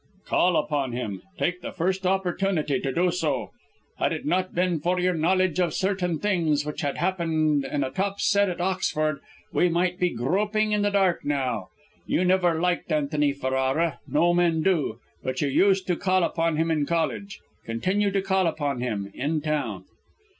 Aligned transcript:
"Call 0.25 0.55
upon 0.57 0.93
him. 0.93 1.21
Take 1.37 1.61
the 1.61 1.71
first 1.71 2.07
opportunity 2.07 2.79
to 2.79 2.91
do 2.91 3.11
so. 3.11 3.51
Had 3.99 4.11
it 4.13 4.25
not 4.25 4.55
been 4.55 4.79
for 4.79 4.99
your 4.99 5.13
knowledge 5.13 5.59
of 5.59 5.75
certain 5.75 6.17
things 6.17 6.65
which 6.65 6.81
happened 6.81 7.65
in 7.65 7.83
a 7.83 7.91
top 7.91 8.19
set 8.19 8.49
at 8.49 8.59
Oxford 8.59 9.19
we 9.53 9.69
might 9.69 9.99
be 9.99 10.09
groping 10.09 10.71
in 10.71 10.81
the 10.81 10.89
dark 10.89 11.23
now! 11.23 11.67
You 12.07 12.25
never 12.25 12.59
liked 12.59 12.91
Antony 12.91 13.31
Ferrara 13.31 13.99
no 14.07 14.33
men 14.33 14.63
do; 14.63 14.97
but 15.23 15.39
you 15.39 15.49
used 15.49 15.85
to 15.85 15.95
call 15.95 16.23
upon 16.23 16.57
him 16.57 16.71
in 16.71 16.87
college. 16.87 17.39
Continue 17.65 18.09
to 18.09 18.23
call 18.23 18.47
upon 18.47 18.79
him, 18.81 19.11
in 19.13 19.39
town." 19.39 19.85